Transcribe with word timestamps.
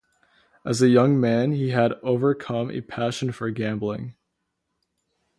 As 0.65 0.81
a 0.81 0.87
young 0.89 1.19
man 1.19 1.51
he 1.51 1.69
had 1.69 1.93
overcome 2.01 2.71
a 2.71 2.81
passion 2.81 3.31
for 3.31 3.51
gambling. 3.51 4.15